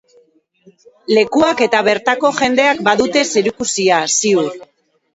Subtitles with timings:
[1.17, 4.55] Lekuak eta bertako jendeak badute zerikusia, ziur.